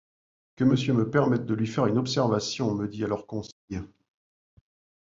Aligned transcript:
Que 0.55 0.63
monsieur 0.63 0.93
me 0.95 1.11
permette 1.11 1.45
de 1.45 1.53
lui 1.53 1.67
faire 1.67 1.85
une 1.85 1.99
observation, 1.99 2.73
me 2.73 2.87
dit 2.87 3.03
alors 3.03 3.27
Conseil. 3.27 3.83